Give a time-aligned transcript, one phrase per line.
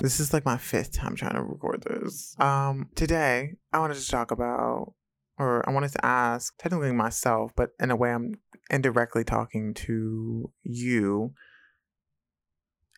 [0.00, 2.34] This is like my fifth time trying to record this.
[2.38, 4.94] Um, today I wanted to talk about,
[5.38, 8.34] or I wanted to ask, technically myself, but in a way I'm
[8.70, 11.32] indirectly talking to you.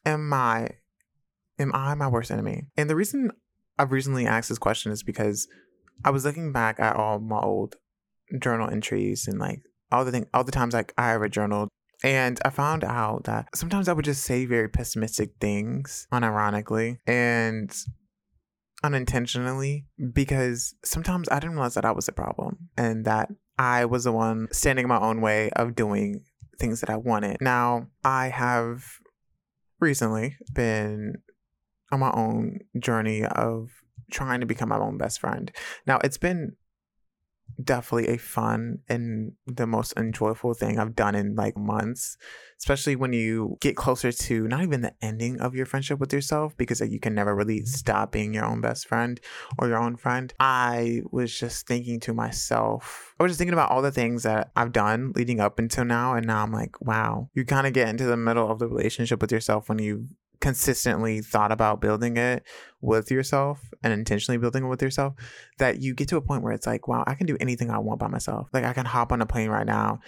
[0.05, 0.71] Am I,
[1.59, 2.67] am I my worst enemy?
[2.77, 3.31] And the reason
[3.79, 5.47] I've recently asked this question is because
[6.05, 7.77] I was looking back at all my old
[8.39, 9.63] journal entries and like
[9.93, 11.69] all the thing, all the times like I ever journaled
[12.03, 17.75] and I found out that sometimes I would just say very pessimistic things, unironically and
[18.83, 23.29] unintentionally, because sometimes I didn't realize that I was the problem and that
[23.59, 26.25] I was the one standing in my own way of doing
[26.59, 27.39] things that I wanted.
[27.41, 28.85] Now, I have
[29.79, 31.17] recently been
[31.93, 33.69] on my own journey of
[34.11, 35.53] trying to become my own best friend.
[35.87, 36.57] Now, it's been
[37.63, 42.17] definitely a fun and the most enjoyable thing I've done in like months,
[42.59, 46.57] especially when you get closer to not even the ending of your friendship with yourself
[46.57, 49.21] because like, you can never really stop being your own best friend
[49.59, 50.33] or your own friend.
[50.41, 54.51] I was just thinking to myself, I was just thinking about all the things that
[54.57, 56.15] I've done leading up until now.
[56.15, 59.21] And now I'm like, wow, you kind of get into the middle of the relationship
[59.21, 60.07] with yourself when you
[60.41, 62.43] consistently thought about building it
[62.81, 65.15] with yourself and intentionally building it with yourself
[65.59, 67.79] that you get to a point where it's like wow i can do anything i
[67.79, 68.49] want by myself.
[68.53, 70.01] Like i can hop on a plane right now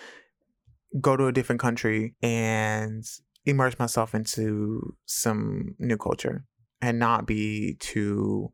[1.00, 3.04] go to a different country and
[3.44, 6.44] immerse myself into some new culture
[6.80, 8.50] and not be too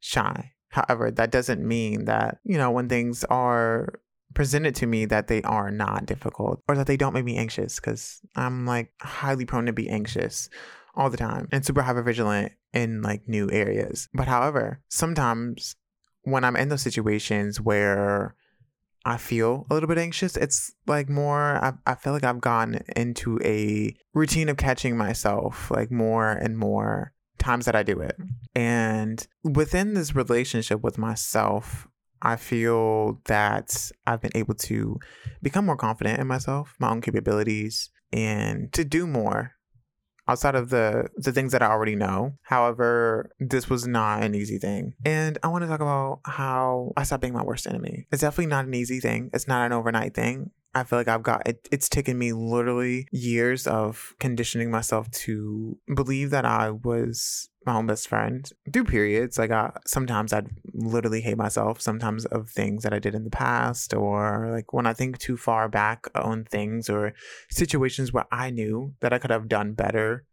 [0.00, 0.52] shy.
[0.68, 4.00] However that doesn't mean that you know when things are
[4.34, 7.76] presented to me that they are not difficult or that they don't make me anxious
[7.76, 10.50] because i'm like highly prone to be anxious
[10.96, 14.08] all the time and super hyper vigilant in like new areas.
[14.14, 15.76] But however, sometimes
[16.22, 18.34] when I'm in those situations where
[19.04, 22.80] I feel a little bit anxious, it's like more, I, I feel like I've gone
[22.96, 28.16] into a routine of catching myself like more and more times that I do it.
[28.54, 31.86] And within this relationship with myself,
[32.22, 34.98] I feel that I've been able to
[35.42, 39.52] become more confident in myself, my own capabilities, and to do more
[40.28, 42.34] outside of the the things that I already know.
[42.42, 44.94] However, this was not an easy thing.
[45.04, 48.06] And I want to talk about how I stopped being my worst enemy.
[48.10, 49.30] It's definitely not an easy thing.
[49.32, 50.50] It's not an overnight thing.
[50.76, 55.78] I feel like I've got it, it's taken me literally years of conditioning myself to
[55.94, 59.38] believe that I was my own best friend through periods.
[59.38, 61.80] Like I, sometimes I'd literally hate myself.
[61.80, 65.38] Sometimes of things that I did in the past, or like when I think too
[65.38, 67.14] far back on things or
[67.48, 70.26] situations where I knew that I could have done better.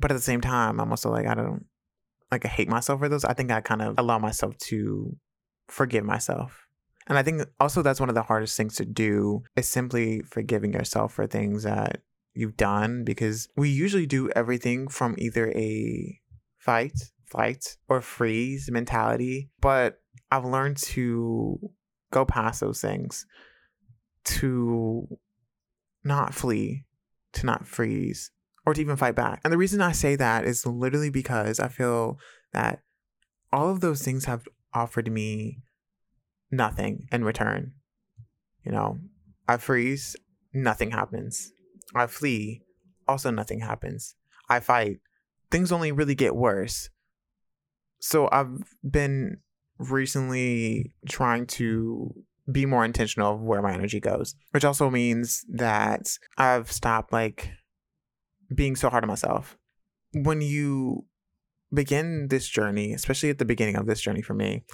[0.00, 1.66] But at the same time, I'm also like I don't
[2.32, 3.26] like I hate myself for those.
[3.26, 5.18] I think I kind of allow myself to
[5.68, 6.66] forgive myself
[7.06, 10.72] and I think also that's one of the hardest things to do is simply forgiving
[10.72, 12.02] yourself for things that
[12.34, 16.20] you've done because we usually do everything from either a
[16.58, 19.50] fight, flight, or freeze mentality.
[19.60, 20.00] But
[20.30, 21.58] I've learned to
[22.12, 23.26] go past those things,
[24.24, 25.06] to
[26.04, 26.84] not flee,
[27.32, 28.30] to not freeze,
[28.66, 29.40] or to even fight back.
[29.42, 32.18] And the reason I say that is literally because I feel
[32.52, 32.80] that
[33.52, 35.58] all of those things have offered me
[36.50, 37.72] nothing in return.
[38.64, 38.98] You know,
[39.48, 40.16] I freeze,
[40.52, 41.52] nothing happens.
[41.94, 42.62] I flee,
[43.08, 44.14] also nothing happens.
[44.48, 45.00] I fight,
[45.50, 46.90] things only really get worse.
[48.00, 49.38] So I've been
[49.78, 52.14] recently trying to
[52.50, 57.50] be more intentional of where my energy goes, which also means that I've stopped like
[58.54, 59.56] being so hard on myself.
[60.12, 61.04] When you
[61.72, 64.64] begin this journey, especially at the beginning of this journey for me,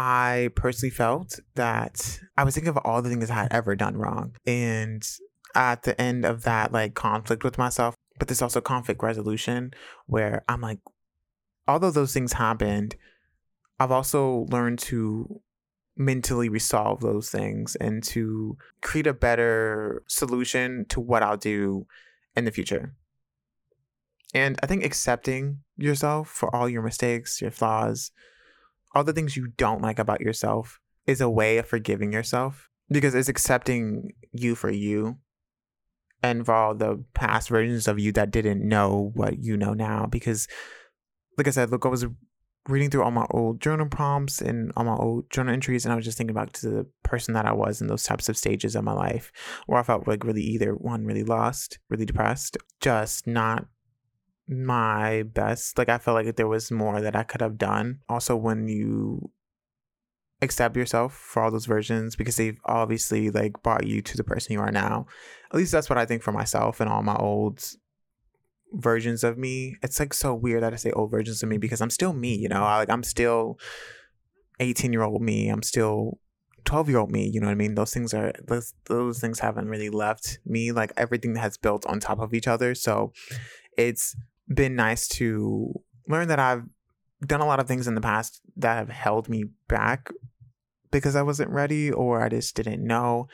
[0.00, 3.96] I personally felt that I was thinking of all the things I had ever done
[3.96, 4.36] wrong.
[4.46, 5.04] And
[5.56, 9.72] at the end of that, like conflict with myself, but there's also conflict resolution
[10.06, 10.78] where I'm like,
[11.66, 12.94] although those things happened,
[13.80, 15.40] I've also learned to
[15.96, 21.88] mentally resolve those things and to create a better solution to what I'll do
[22.36, 22.94] in the future.
[24.32, 28.12] And I think accepting yourself for all your mistakes, your flaws,
[28.94, 33.14] all the things you don't like about yourself is a way of forgiving yourself because
[33.14, 35.18] it's accepting you for you
[36.22, 40.06] and for all the past versions of you that didn't know what you know now.
[40.06, 40.48] Because,
[41.36, 42.06] like I said, look, I was
[42.68, 45.96] reading through all my old journal prompts and all my old journal entries, and I
[45.96, 48.76] was just thinking back to the person that I was in those types of stages
[48.76, 49.32] of my life
[49.66, 53.66] where I felt like really either one, really lost, really depressed, just not
[54.48, 55.78] my best.
[55.78, 58.00] Like I felt like there was more that I could have done.
[58.08, 59.30] Also, when you
[60.40, 64.52] accept yourself for all those versions because they've obviously like brought you to the person
[64.52, 65.06] you are now.
[65.50, 67.64] At least that's what I think for myself and all my old
[68.72, 69.76] versions of me.
[69.82, 72.36] It's like so weird that I say old versions of me because I'm still me,
[72.36, 72.62] you know.
[72.62, 73.58] I, like I'm still
[74.60, 75.48] 18 year old me.
[75.48, 76.18] I'm still
[76.64, 77.28] 12 year old me.
[77.28, 77.74] You know what I mean?
[77.74, 80.70] Those things are those those things haven't really left me.
[80.70, 82.74] Like everything has built on top of each other.
[82.74, 83.12] So
[83.76, 84.14] it's
[84.52, 85.72] been nice to
[86.08, 86.64] learn that I've
[87.26, 90.10] done a lot of things in the past that have held me back
[90.90, 93.28] because I wasn't ready or I just didn't know.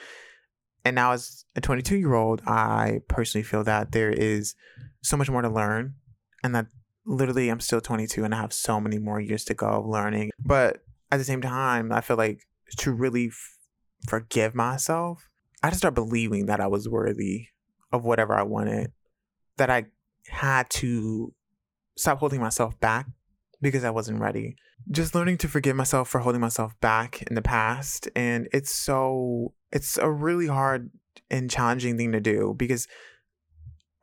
[0.84, 4.54] And now, as a 22 year old, I personally feel that there is
[5.02, 5.94] so much more to learn
[6.42, 6.66] and that
[7.06, 10.30] literally I'm still 22 and I have so many more years to go of learning.
[10.38, 12.46] But at the same time, I feel like
[12.78, 13.56] to really f-
[14.08, 15.30] forgive myself,
[15.62, 17.46] I had to start believing that I was worthy
[17.92, 18.92] of whatever I wanted,
[19.56, 19.86] that I
[20.28, 21.32] had to
[21.96, 23.06] stop holding myself back
[23.60, 24.56] because I wasn't ready.
[24.90, 28.08] Just learning to forgive myself for holding myself back in the past.
[28.14, 30.90] And it's so, it's a really hard
[31.30, 32.86] and challenging thing to do because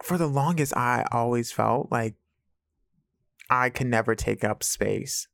[0.02, 2.16] for the longest, I always felt like
[3.50, 5.28] I could never take up space.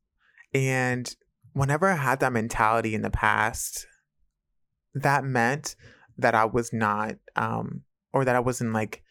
[0.52, 1.14] And
[1.52, 3.86] whenever I had that mentality in the past,
[4.94, 5.76] that meant
[6.18, 7.82] that I was not, um,
[8.12, 9.02] or that I wasn't like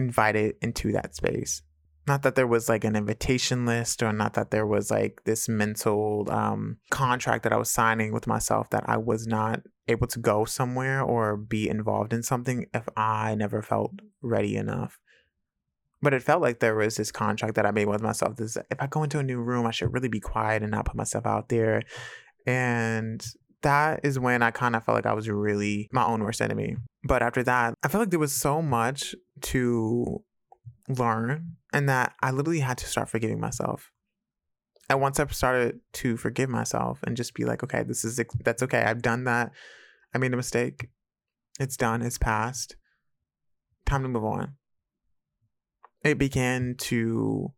[0.00, 1.62] invited into that space.
[2.06, 5.48] Not that there was like an invitation list or not that there was like this
[5.48, 10.18] mental um, contract that I was signing with myself that I was not able to
[10.18, 13.92] go somewhere or be involved in something if I never felt
[14.22, 14.98] ready enough.
[16.02, 18.36] But it felt like there was this contract that I made with myself.
[18.36, 20.86] This if I go into a new room, I should really be quiet and not
[20.86, 21.82] put myself out there.
[22.46, 23.22] And
[23.62, 26.76] that is when I kind of felt like I was really my own worst enemy.
[27.04, 30.22] But after that, I felt like there was so much to
[30.88, 33.90] learn and that I literally had to start forgiving myself.
[34.88, 38.62] And once I started to forgive myself and just be like, okay, this is that's
[38.64, 38.82] okay.
[38.82, 39.52] I've done that.
[40.12, 40.88] I made a mistake.
[41.60, 42.02] It's done.
[42.02, 42.76] It's past.
[43.86, 44.54] Time to move on.
[46.02, 47.52] It began to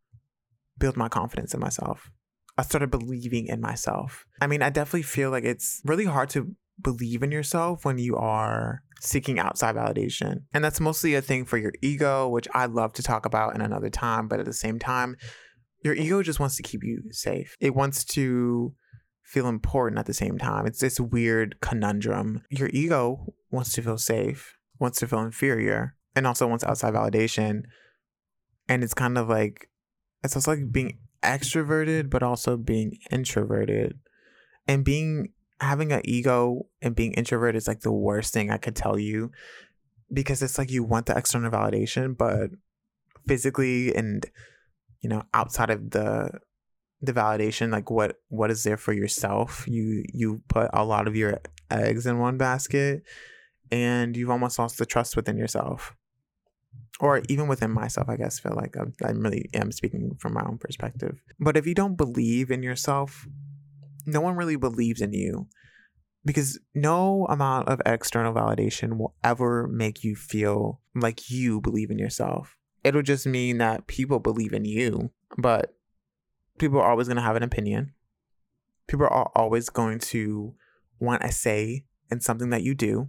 [0.78, 2.10] build my confidence in myself.
[2.58, 4.26] I started believing in myself.
[4.40, 8.16] I mean, I definitely feel like it's really hard to believe in yourself when you
[8.16, 10.42] are seeking outside validation.
[10.52, 13.60] And that's mostly a thing for your ego, which I'd love to talk about in
[13.60, 14.28] another time.
[14.28, 15.16] But at the same time,
[15.82, 17.56] your ego just wants to keep you safe.
[17.60, 18.74] It wants to
[19.22, 20.66] feel important at the same time.
[20.66, 22.42] It's this weird conundrum.
[22.50, 27.62] Your ego wants to feel safe, wants to feel inferior, and also wants outside validation.
[28.68, 29.68] And it's kind of like,
[30.22, 33.98] it's also like being extroverted, but also being introverted.
[34.66, 38.76] And being having an ego and being introverted is like the worst thing I could
[38.76, 39.30] tell you
[40.12, 42.50] because it's like you want the external validation, but
[43.26, 44.26] physically and
[45.00, 46.30] you know outside of the
[47.00, 51.16] the validation like what what is there for yourself you you put a lot of
[51.16, 51.40] your
[51.70, 53.02] eggs in one basket
[53.70, 55.94] and you've almost lost the trust within yourself
[57.02, 60.42] or even within myself i guess feel like I'm, i really am speaking from my
[60.42, 63.26] own perspective but if you don't believe in yourself
[64.06, 65.48] no one really believes in you
[66.24, 71.98] because no amount of external validation will ever make you feel like you believe in
[71.98, 72.56] yourself.
[72.84, 75.74] It'll just mean that people believe in you, but
[76.58, 77.94] people are always going to have an opinion.
[78.86, 80.54] People are always going to
[81.00, 83.08] want a say in something that you do,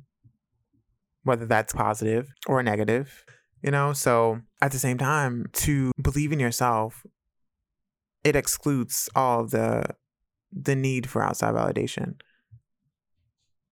[1.24, 3.25] whether that's positive or negative,
[3.63, 3.94] you know?
[3.94, 7.05] So at the same time, to believe in yourself,
[8.24, 9.84] it excludes all the
[10.51, 12.13] the need for outside validation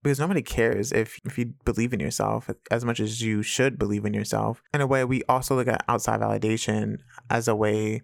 [0.03, 4.05] because nobody cares if if you believe in yourself as much as you should believe
[4.05, 4.61] in yourself.
[4.73, 6.97] In a way, we also look at outside validation
[7.29, 8.01] as a way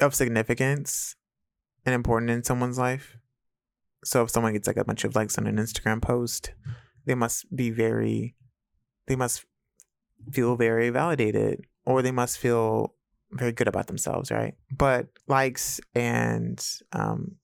[0.00, 1.16] of significance
[1.84, 3.16] and important in someone's life.
[4.04, 6.52] So if someone gets like a bunch of likes on an Instagram post,
[7.04, 8.36] they must be very
[9.06, 9.44] they must
[10.32, 12.94] feel very validated or they must feel
[13.32, 14.54] very good about themselves, right?
[14.70, 17.36] But likes and um,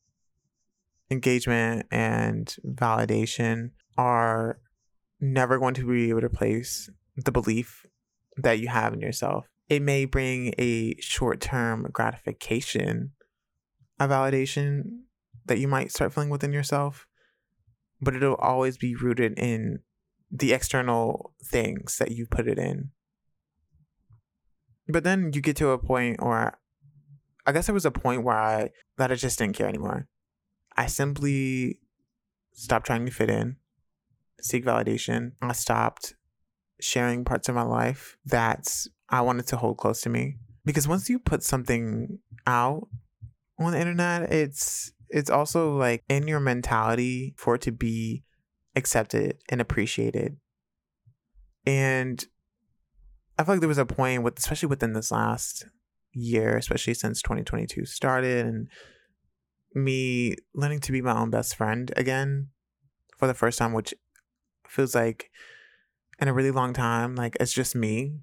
[1.11, 4.59] engagement and validation are
[5.21, 7.87] never going to be able to replace the belief
[8.37, 9.47] that you have in yourself.
[9.69, 13.13] It may bring a short term gratification,
[13.99, 15.01] a validation
[15.47, 17.07] that you might start feeling within yourself,
[18.01, 19.81] but it'll always be rooted in
[20.35, 22.91] the external things that you put it in.
[24.89, 26.59] But then you get to a point where
[27.47, 30.09] I guess there was a point where I that I just didn't care anymore.
[30.77, 31.79] I simply
[32.53, 33.57] stopped trying to fit in,
[34.41, 35.33] seek validation.
[35.41, 36.15] I stopped
[36.81, 38.67] sharing parts of my life that
[39.09, 40.39] I wanted to hold close to me.
[40.65, 42.89] Because once you put something out
[43.59, 48.25] on the internet, it's it's also like in your mentality for it to be
[48.77, 50.37] accepted and appreciated.
[51.67, 52.25] And
[53.39, 55.67] I feel like there was a point with especially within this last
[56.13, 58.69] year, especially since 2022 started and
[59.75, 62.49] me learning to be my own best friend again
[63.19, 63.95] for the first time, which
[64.69, 65.31] feels like
[66.21, 68.19] in a really long time, like it's just me.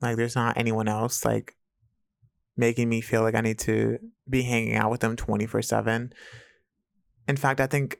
[0.00, 1.56] Like there's not anyone else like
[2.56, 6.12] making me feel like I need to be hanging out with them 24 7.
[7.26, 7.98] In fact, I think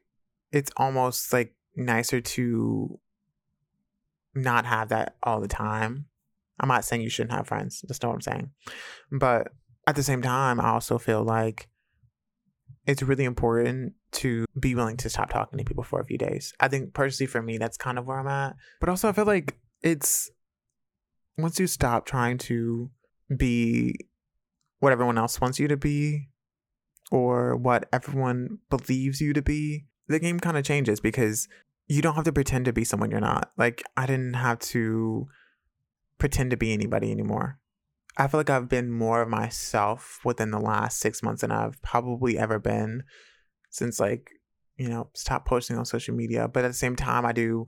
[0.53, 2.99] it's almost like nicer to
[4.35, 6.07] not have that all the time.
[6.61, 7.85] I'm not saying you shouldn't have friends.
[7.87, 8.51] That's not what I'm saying.
[9.11, 9.49] But
[9.87, 11.69] at the same time, I also feel like
[12.87, 16.53] it's really important to be willing to stop talking to people for a few days.
[16.61, 18.57] I think personally for me, that's kind of where I'm at.
[18.81, 20.31] But also, I feel like it's
[21.37, 22.91] once you stop trying to
[23.37, 23.97] be
[24.79, 26.29] what everyone else wants you to be
[27.11, 31.49] or what everyone believes you to be, the game kind of changes because
[31.87, 33.51] you don't have to pretend to be someone you're not.
[33.57, 35.29] Like, I didn't have to
[36.19, 37.59] pretend to be anybody anymore.
[38.17, 41.81] I feel like I've been more of myself within the last six months than I've
[41.83, 43.03] probably ever been
[43.71, 44.31] since, like,
[44.77, 46.49] you know, stop posting on social media.
[46.49, 47.67] But at the same time, I do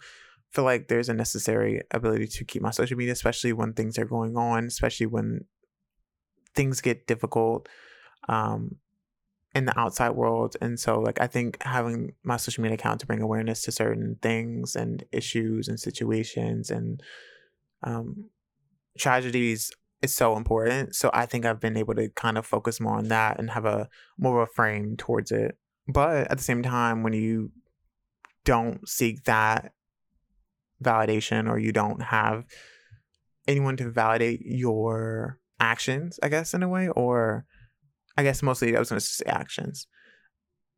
[0.52, 4.04] feel like there's a necessary ability to keep my social media, especially when things are
[4.04, 5.44] going on, especially when
[6.54, 7.68] things get difficult
[8.28, 8.76] um,
[9.56, 10.54] in the outside world.
[10.60, 14.18] And so, like, I think having my social media account to bring awareness to certain
[14.20, 17.02] things and issues and situations and
[17.82, 18.28] um,
[18.98, 19.72] tragedies
[20.02, 20.94] is so important.
[20.94, 23.64] So I think I've been able to kind of focus more on that and have
[23.64, 25.56] a more of a frame towards it.
[25.88, 27.50] But at the same time, when you
[28.44, 29.72] don't seek that
[30.84, 32.44] validation or you don't have
[33.48, 37.46] anyone to validate your actions, I guess, in a way, or
[38.16, 39.86] I guess mostly I was going to say actions,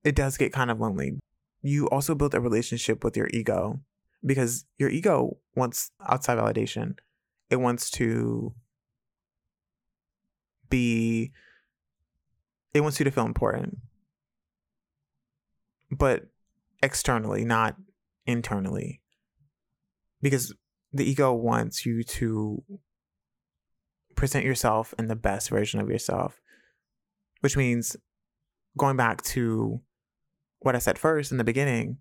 [0.04, 1.18] it does get kind of lonely.
[1.62, 3.80] You also build a relationship with your ego
[4.24, 6.98] because your ego wants outside validation.
[7.50, 8.54] It wants to
[10.68, 11.32] be
[12.74, 13.78] it wants you to feel important
[15.90, 16.26] but
[16.82, 17.76] externally not
[18.26, 19.00] internally
[20.20, 20.54] because
[20.92, 22.62] the ego wants you to
[24.14, 26.40] present yourself in the best version of yourself
[27.40, 27.96] which means
[28.76, 29.80] going back to
[30.60, 31.98] what i said first in the beginning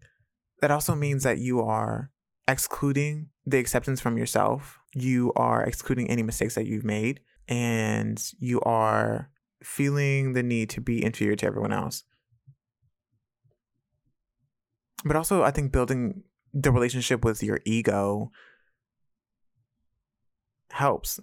[0.62, 2.12] that also means that you are
[2.48, 8.60] excluding the acceptance from yourself you are excluding any mistakes that you've made and you
[8.62, 9.30] are
[9.64, 12.04] feeling the need to be inferior to everyone else.
[15.06, 18.32] But also, I think building the relationship with your ego
[20.72, 21.20] helps.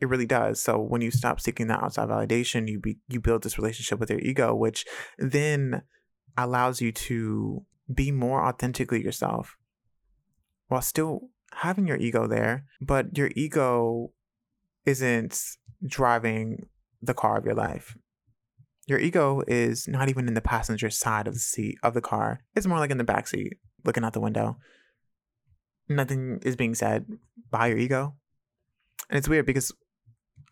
[0.00, 0.60] It really does.
[0.60, 4.10] So when you stop seeking that outside validation, you be you build this relationship with
[4.10, 4.84] your ego, which
[5.18, 5.82] then
[6.36, 9.56] allows you to be more authentically yourself
[10.68, 14.10] while still having your ego there, but your ego
[14.84, 15.40] isn't
[15.86, 16.66] driving
[17.00, 17.96] the car of your life.
[18.86, 22.42] Your ego is not even in the passenger side of the seat of the car.
[22.54, 24.58] It's more like in the back seat, looking out the window.
[25.88, 27.06] Nothing is being said
[27.50, 28.14] by your ego.
[29.08, 29.72] And it's weird because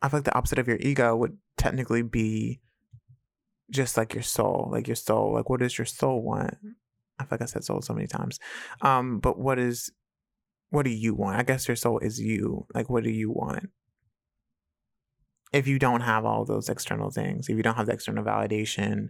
[0.02, 2.60] I feel like the opposite of your ego would technically be
[3.70, 4.68] just like your soul.
[4.70, 5.32] Like your soul.
[5.34, 6.54] Like what does your soul want?
[7.18, 8.38] I feel like I said soul so many times.
[8.80, 9.90] Um, but what is
[10.70, 11.38] what do you want?
[11.38, 12.66] I guess your soul is you.
[12.74, 13.70] Like what do you want?
[15.52, 19.08] if you don't have all those external things, if you don't have the external validation,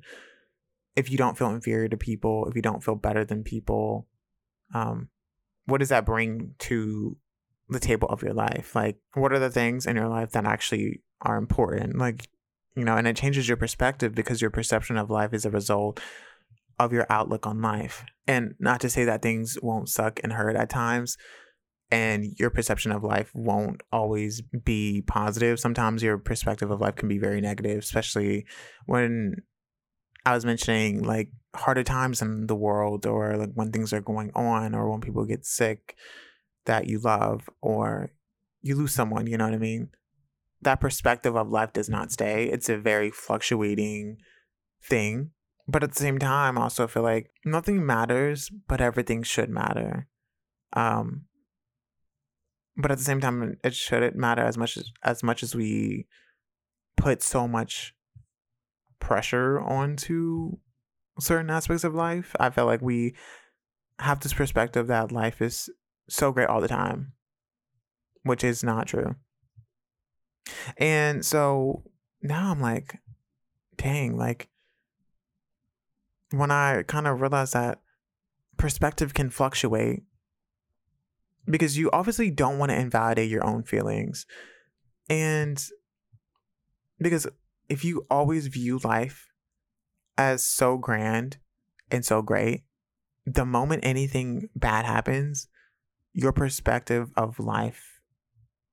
[0.97, 4.09] if you don't feel inferior to people, if you don't feel better than people,
[4.75, 5.09] um,
[5.67, 7.17] what does that bring to
[7.73, 8.75] the table of your life?
[8.75, 11.99] Like, what are the things in your life that actually are important?
[11.99, 12.29] Like,
[12.77, 16.01] you know, and it changes your perspective because your perception of life is a result
[16.79, 18.05] of your outlook on life.
[18.27, 21.17] And not to say that things won't suck and hurt at times,
[21.91, 25.61] and your perception of life won't always be positive.
[25.61, 28.47] Sometimes your perspective of life can be very negative, especially
[28.87, 29.37] when
[30.25, 34.31] I was mentioning like harder times in the world or like when things are going
[34.35, 35.97] on or when people get sick
[36.67, 38.13] that you love or
[38.61, 39.91] you lose someone, you know what I mean?
[40.61, 42.47] That perspective of life does not stay.
[42.47, 44.19] It's a very fluctuating
[44.85, 45.31] thing.
[45.67, 50.09] But at the same time, I also feel like nothing matters, but everything should matter.
[50.73, 51.27] Um,
[52.77, 56.07] but at the same time it shouldn't matter as much as as much as we
[56.97, 57.95] put so much
[59.01, 60.57] pressure onto
[61.19, 63.15] certain aspects of life i feel like we
[63.99, 65.69] have this perspective that life is
[66.13, 67.13] so great all the time
[68.23, 69.15] which is not true
[70.77, 71.83] and so
[72.23, 72.99] now i'm like
[73.77, 74.49] dang like
[76.33, 77.81] when I kind of realized that
[78.57, 80.03] perspective can fluctuate
[81.45, 84.27] because you obviously don't want to invalidate your own feelings.
[85.09, 85.63] And
[86.99, 87.27] because
[87.69, 89.29] if you always view life
[90.17, 91.39] as so grand
[91.91, 92.63] and so great,
[93.27, 95.49] the moment anything bad happens,
[96.13, 98.01] your perspective of life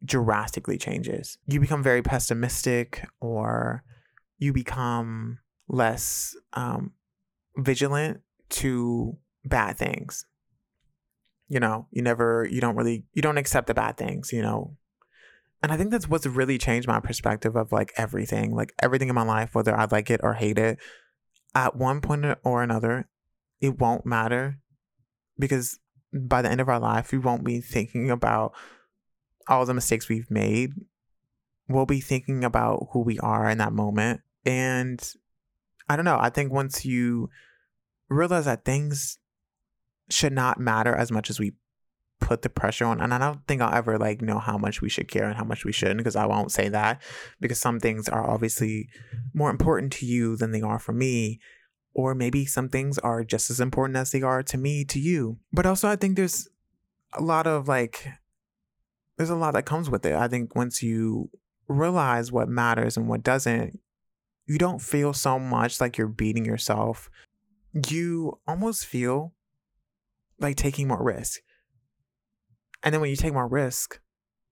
[0.04, 1.38] drastically changes.
[1.46, 3.84] You become very pessimistic or
[4.38, 6.94] you become less um,
[7.58, 10.26] vigilant to bad things.
[11.48, 14.78] You know, you never, you don't really, you don't accept the bad things, you know.
[15.62, 19.16] And I think that's what's really changed my perspective of like everything, like everything in
[19.16, 20.80] my life, whether I like it or hate it.
[21.56, 23.10] At one point or another,
[23.60, 24.60] it won't matter
[25.38, 25.80] because
[26.14, 28.54] by the end of our life, we won't be thinking about
[29.48, 30.74] all the mistakes we've made.
[31.68, 34.22] We'll be thinking about who we are in that moment.
[34.46, 35.02] And
[35.88, 36.18] I don't know.
[36.20, 37.30] I think once you
[38.10, 39.20] realize that things
[40.10, 41.54] should not matter as much as we
[42.20, 44.90] put the pressure on, and I don't think I'll ever like know how much we
[44.90, 47.02] should care and how much we shouldn't, because I won't say that
[47.40, 48.90] because some things are obviously
[49.34, 51.40] more important to you than they are for me
[51.94, 55.38] or maybe some things are just as important as they are to me to you.
[55.52, 56.48] But also i think there's
[57.14, 58.08] a lot of like
[59.18, 60.16] there's a lot that comes with it.
[60.16, 61.30] I think once you
[61.68, 63.80] realize what matters and what doesn't
[64.48, 67.10] you don't feel so much like you're beating yourself.
[67.88, 69.34] You almost feel
[70.40, 71.42] like taking more risk.
[72.82, 74.00] And then when you take more risk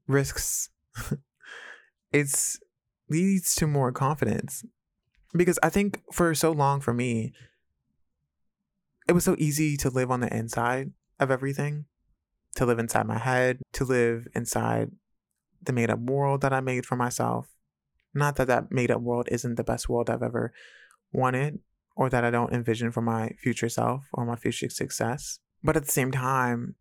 [0.08, 0.70] risks
[2.12, 2.60] it's
[3.10, 4.64] leads to more confidence
[5.34, 7.34] because I think for so long for me,
[9.08, 11.86] it was so easy to live on the inside of everything,
[12.56, 14.92] to live inside my head, to live inside
[15.62, 17.48] the made up world that I made for myself.
[18.14, 20.54] Not that that made up world isn't the best world I've ever
[21.12, 21.60] wanted
[21.96, 25.40] or that I don't envision for my future self or my future success.
[25.64, 26.76] But at the same time,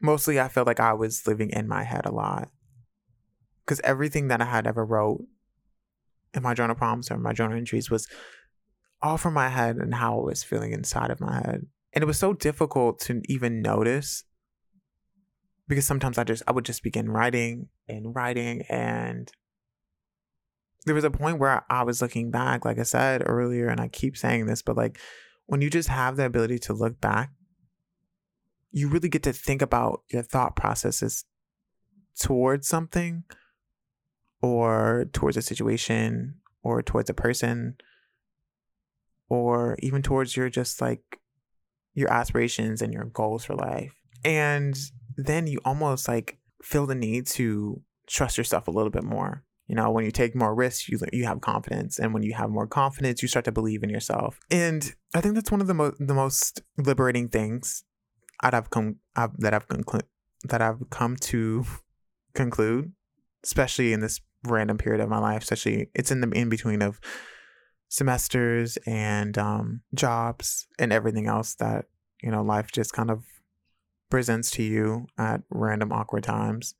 [0.00, 2.48] mostly I felt like I was living in my head a lot.
[3.64, 5.24] Because everything that I had ever wrote
[6.34, 8.06] in my journal prompts or my journal entries was
[9.02, 11.66] all from my head and how I was feeling inside of my head.
[11.92, 14.24] And it was so difficult to even notice
[15.66, 19.30] because sometimes I just I would just begin writing and writing and
[20.86, 23.88] there was a point where I was looking back, like I said earlier, and I
[23.88, 24.98] keep saying this, but like
[25.46, 27.32] when you just have the ability to look back,
[28.72, 31.24] you really get to think about your thought processes
[32.18, 33.24] towards something
[34.42, 37.76] or towards a situation or towards a person
[39.28, 41.20] or even towards your just like
[41.94, 43.94] your aspirations and your goals for life.
[44.24, 44.76] And
[45.16, 49.44] then you almost like feel the need to trust yourself a little bit more.
[49.66, 52.50] You know, when you take more risks, you you have confidence, and when you have
[52.50, 54.40] more confidence, you start to believe in yourself.
[54.50, 57.84] And I think that's one of the most the most liberating things
[58.42, 60.08] I've come I've, that I've conclu-
[60.42, 61.64] that I've come to
[62.34, 62.92] conclude,
[63.44, 67.00] especially in this random period of my life, especially it's in the in between of
[67.88, 71.86] semesters and um, jobs and everything else that
[72.22, 73.24] you know life just kind of
[74.10, 76.74] presents to you at random awkward times.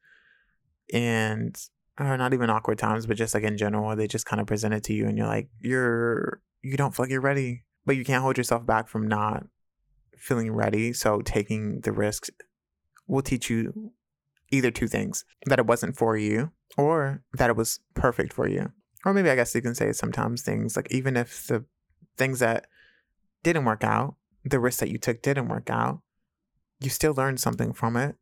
[0.92, 1.57] And
[1.99, 4.73] or not even awkward times but just like in general they just kind of present
[4.73, 7.64] it to you and you're like you're you don't feel like you're ready.
[7.87, 9.44] But you can't hold yourself back from not
[10.16, 10.92] feeling ready.
[10.92, 12.31] So taking the risks
[13.07, 13.92] will teach you
[14.51, 18.73] either two things that it wasn't for you or that it was perfect for you.
[19.05, 21.65] Or maybe I guess you can say sometimes things like even if the
[22.17, 22.67] things that
[23.43, 26.01] didn't work out, the risk that you took didn't work out,
[26.81, 28.17] you still learned something from it.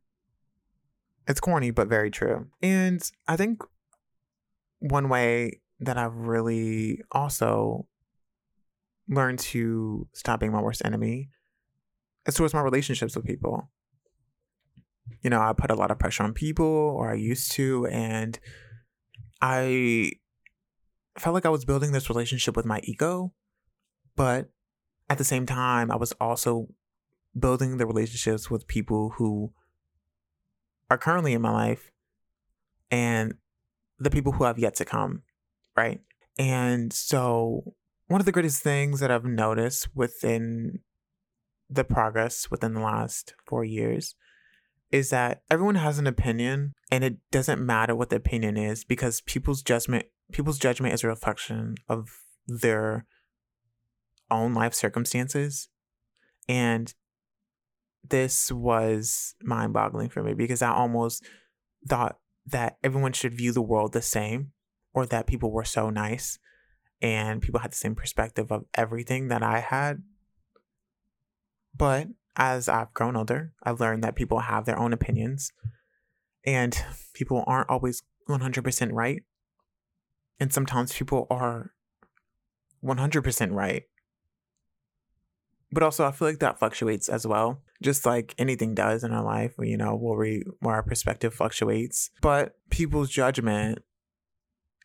[1.27, 2.47] It's corny, but very true.
[2.61, 3.61] And I think
[4.79, 7.87] one way that I've really also
[9.07, 11.29] learned to stop being my worst enemy
[12.25, 13.69] is towards my relationships with people
[15.21, 18.39] you know, I put a lot of pressure on people, or I used to, and
[19.41, 20.11] I
[21.17, 23.33] felt like I was building this relationship with my ego,
[24.15, 24.49] but
[25.09, 26.67] at the same time, I was also
[27.37, 29.51] building the relationships with people who
[30.89, 31.91] are currently in my life
[32.89, 33.35] and
[33.99, 35.23] the people who have yet to come,
[35.75, 35.99] right?
[36.37, 37.75] And so,
[38.07, 40.79] one of the greatest things that I've noticed within
[41.69, 44.15] the progress within the last four years
[44.91, 49.21] is that everyone has an opinion and it doesn't matter what the opinion is because
[49.21, 52.09] people's judgment people's judgment is a reflection of
[52.47, 53.05] their
[54.31, 55.69] own life circumstances
[56.47, 56.93] and
[58.07, 61.23] this was mind-boggling for me because I almost
[61.87, 64.51] thought that everyone should view the world the same
[64.93, 66.39] or that people were so nice
[67.01, 70.03] and people had the same perspective of everything that I had.
[71.75, 72.07] But
[72.39, 75.51] as I've grown older, I've learned that people have their own opinions
[76.45, 76.75] and
[77.13, 79.21] people aren't always 100% right.
[80.39, 81.71] And sometimes people are
[82.83, 83.83] 100% right.
[85.71, 89.23] But also, I feel like that fluctuates as well, just like anything does in our
[89.23, 92.09] life, you know, where, we, where our perspective fluctuates.
[92.21, 93.79] But people's judgment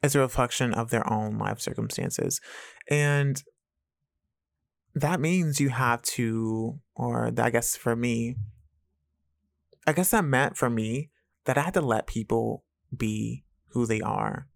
[0.02, 2.40] is a reflection of their own life circumstances.
[2.90, 3.42] And
[4.94, 8.36] that means you have to, or I guess for me,
[9.86, 11.10] I guess that meant for me
[11.44, 12.64] that I had to let people
[12.96, 14.46] be who they are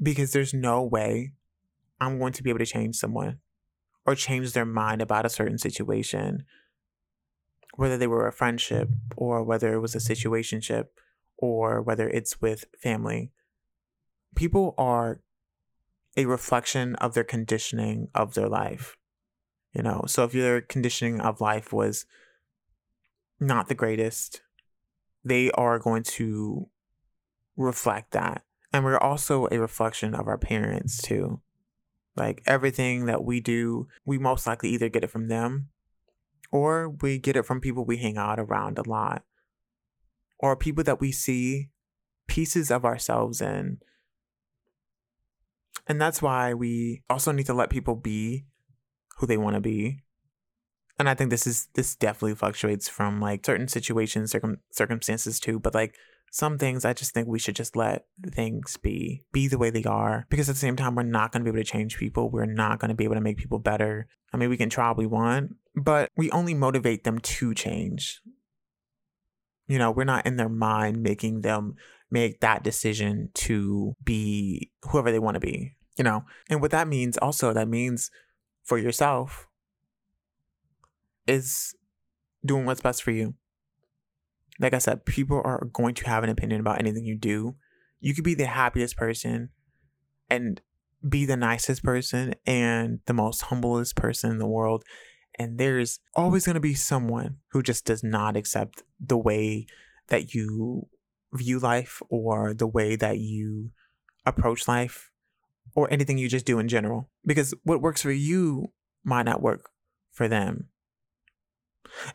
[0.00, 1.32] because there's no way
[2.00, 3.38] I'm going to be able to change someone
[4.06, 6.44] or change their mind about a certain situation,
[7.74, 10.86] whether they were a friendship or whether it was a situationship
[11.38, 13.32] or whether it's with family.
[14.34, 15.20] People are
[16.16, 18.96] a reflection of their conditioning of their life.
[19.72, 22.04] You know, so if your conditioning of life was
[23.38, 24.42] not the greatest,
[25.24, 26.68] they are going to
[27.56, 28.42] reflect that.
[28.72, 31.40] And we're also a reflection of our parents too.
[32.16, 35.68] Like everything that we do, we most likely either get it from them
[36.50, 39.24] or we get it from people we hang out around a lot
[40.38, 41.70] or people that we see
[42.26, 43.78] pieces of ourselves in.
[45.86, 48.46] And that's why we also need to let people be
[49.20, 50.02] who they want to be.
[50.98, 55.60] And I think this is this definitely fluctuates from like certain situations, circum- circumstances too,
[55.60, 55.94] but like
[56.30, 59.84] some things I just think we should just let things be, be the way they
[59.84, 60.26] are.
[60.30, 62.30] Because at the same time, we're not going to be able to change people.
[62.30, 64.06] We're not going to be able to make people better.
[64.32, 68.20] I mean, we can try all we want, but we only motivate them to change.
[69.66, 71.74] You know, we're not in their mind making them
[72.10, 76.24] make that decision to be whoever they want to be, you know?
[76.48, 78.10] And what that means also, that means
[78.70, 79.48] for yourself
[81.26, 81.74] is
[82.44, 83.34] doing what's best for you
[84.60, 87.56] like I said, people are going to have an opinion about anything you do.
[87.98, 89.48] You could be the happiest person
[90.28, 90.60] and
[91.08, 94.84] be the nicest person and the most humblest person in the world.
[95.38, 99.66] And there's always going to be someone who just does not accept the way
[100.08, 100.88] that you
[101.32, 103.70] view life or the way that you
[104.26, 105.09] approach life
[105.74, 107.10] or anything you just do in general.
[107.24, 108.72] Because what works for you
[109.04, 109.70] might not work
[110.12, 110.68] for them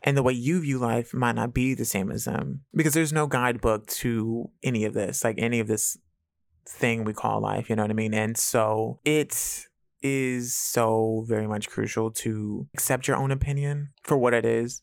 [0.02, 3.12] and the way you view life might not be the same as them because there's
[3.12, 5.96] no guidebook to any of this like any of this
[6.68, 9.66] thing we call life you know what i mean and so it
[10.02, 14.82] is so very much crucial to accept your own opinion for what it is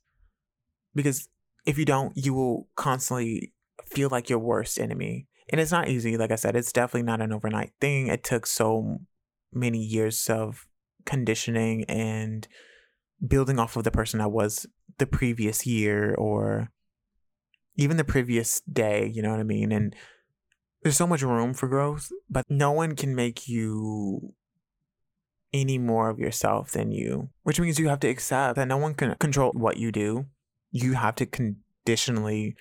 [0.95, 1.27] because
[1.65, 3.53] if you don't you will constantly
[3.85, 7.21] feel like your worst enemy and it's not easy like i said it's definitely not
[7.21, 8.99] an overnight thing it took so
[9.51, 10.67] many years of
[11.05, 12.47] conditioning and
[13.25, 14.65] building off of the person I was
[14.97, 16.71] the previous year or
[17.75, 19.71] even the previous day, you know what I mean?
[19.71, 19.95] And
[20.81, 24.33] there's so much room for growth, but no one can make you
[25.53, 28.93] any more of yourself than you, which means you have to accept that no one
[28.93, 30.25] can control what you do.
[30.71, 32.55] You have to conditionally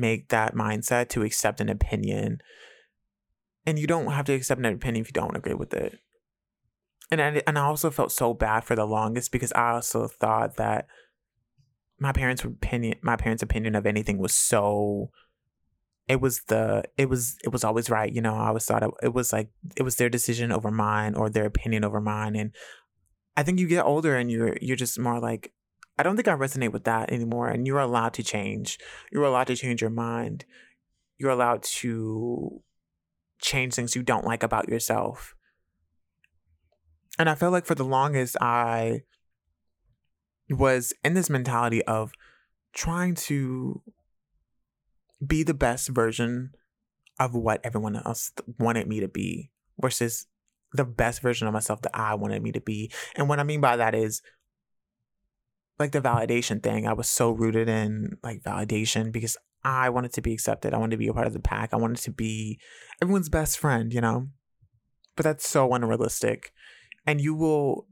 [0.00, 2.38] make that mindset to accept an opinion.
[3.66, 5.98] And you don't have to accept an opinion if you don't agree with it
[7.10, 10.56] and I, and I also felt so bad for the longest because I also thought
[10.56, 10.86] that
[11.98, 15.10] my parents' opinion, my parents' opinion of anything was so.
[16.06, 18.34] It was the it was it was always right, you know.
[18.34, 21.46] I always thought it, it was like it was their decision over mine or their
[21.46, 22.50] opinion over mine, and
[23.36, 25.52] I think you get older and you're you're just more like
[25.96, 27.48] I don't think I resonate with that anymore.
[27.48, 28.78] And you're allowed to change.
[29.12, 30.44] You're allowed to change your mind.
[31.18, 32.62] You're allowed to
[33.40, 35.34] change things you don't like about yourself
[37.18, 39.02] and I felt like for the longest, I
[40.50, 42.12] was in this mentality of
[42.72, 43.82] trying to
[45.24, 46.52] be the best version
[47.20, 50.26] of what everyone else wanted me to be versus
[50.72, 52.90] the best version of myself that I wanted me to be.
[53.14, 54.20] And what I mean by that is
[55.78, 56.86] like the validation thing.
[56.86, 60.74] I was so rooted in like validation because I wanted to be accepted.
[60.74, 61.72] I wanted to be a part of the pack.
[61.72, 62.58] I wanted to be
[63.02, 64.28] everyone's best friend, you know?
[65.16, 66.52] But that's so unrealistic
[67.06, 67.86] and you will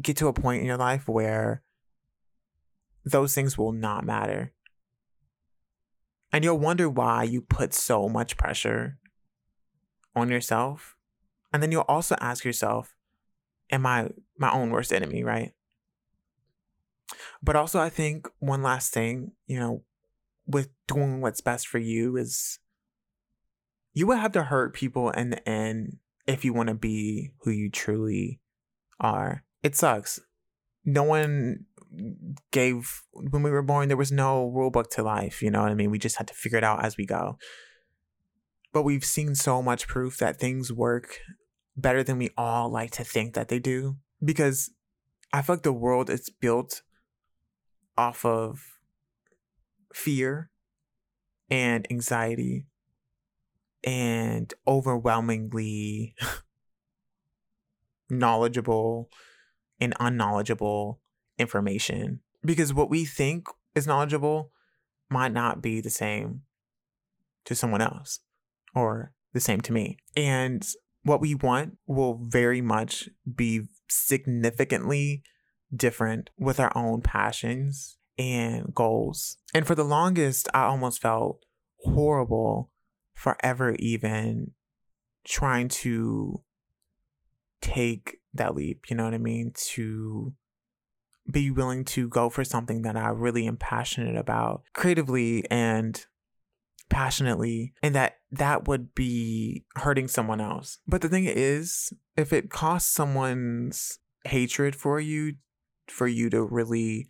[0.00, 1.62] get to a point in your life where
[3.04, 4.52] those things will not matter.
[6.32, 8.98] And you'll wonder why you put so much pressure
[10.14, 10.96] on yourself.
[11.52, 12.94] And then you'll also ask yourself,
[13.72, 15.52] am I my own worst enemy, right?
[17.42, 19.82] But also, I think one last thing, you know,
[20.46, 22.58] with doing what's best for you is
[23.92, 27.50] you will have to hurt people in the end if you want to be who
[27.50, 28.40] you truly
[28.98, 29.44] are.
[29.62, 30.20] It sucks.
[30.84, 31.66] No one
[32.52, 35.72] gave when we were born there was no rule book to life, you know what
[35.72, 35.90] I mean?
[35.90, 37.36] We just had to figure it out as we go.
[38.72, 41.18] But we've seen so much proof that things work
[41.76, 44.70] better than we all like to think that they do because
[45.32, 46.82] I feel like the world is built
[48.00, 48.78] off of
[49.92, 50.48] fear
[51.50, 52.64] and anxiety
[53.84, 56.14] and overwhelmingly
[58.10, 59.10] knowledgeable
[59.78, 61.02] and unknowledgeable
[61.38, 64.50] information because what we think is knowledgeable
[65.10, 66.40] might not be the same
[67.44, 68.20] to someone else
[68.74, 69.98] or the same to me.
[70.16, 70.66] And
[71.02, 75.22] what we want will very much be significantly
[75.74, 79.38] different with our own passions and goals.
[79.54, 81.44] And for the longest, I almost felt
[81.78, 82.70] horrible
[83.14, 84.52] forever even
[85.24, 86.42] trying to
[87.60, 89.52] take that leap, you know what I mean?
[89.54, 90.32] To
[91.30, 96.04] be willing to go for something that I really am passionate about creatively and
[96.88, 100.78] passionately and that that would be hurting someone else.
[100.86, 105.34] But the thing is, if it costs someone's hatred for you
[105.90, 107.08] for you to really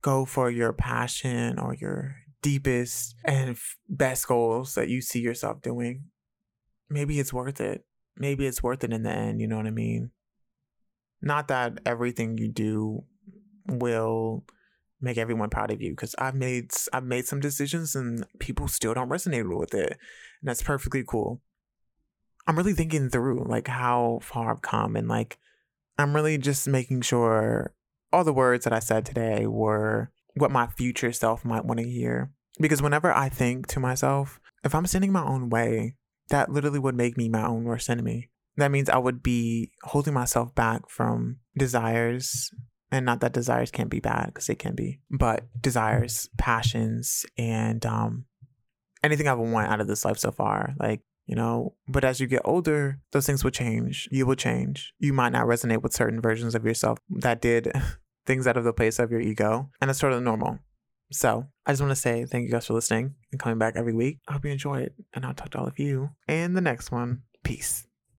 [0.00, 3.56] go for your passion or your deepest and
[3.88, 6.04] best goals that you see yourself doing,
[6.90, 7.84] maybe it's worth it.
[8.16, 10.10] Maybe it's worth it in the end, you know what I mean?
[11.22, 13.04] Not that everything you do
[13.66, 14.44] will
[15.00, 18.94] make everyone proud of you because I've made I've made some decisions and people still
[18.94, 19.90] don't resonate with it.
[19.90, 21.40] And that's perfectly cool.
[22.46, 25.38] I'm really thinking through like how far I've come and like
[25.98, 27.74] I'm really just making sure
[28.12, 31.88] all the words that I said today were what my future self might want to
[31.88, 32.30] hear.
[32.60, 35.94] Because whenever I think to myself, if I'm standing my own way,
[36.28, 38.30] that literally would make me my own worst enemy.
[38.56, 42.50] That means I would be holding myself back from desires,
[42.90, 47.84] and not that desires can't be bad because they can be, but desires, passions, and
[47.86, 48.26] um,
[49.02, 50.74] anything I've wanted out of this life so far.
[50.78, 51.74] Like you know?
[51.88, 54.08] But as you get older those things will change.
[54.10, 54.92] You will change.
[54.98, 57.72] You might not resonate with certain versions of yourself that did
[58.26, 60.58] things out of the place of your ego and it's sort of normal.
[61.10, 63.94] So i just want to say thank you guys for listening and coming back every
[63.94, 64.18] week.
[64.28, 66.90] I hope you enjoy it and i'll talk to all of you in the next
[66.90, 67.22] one.
[67.44, 67.86] Peace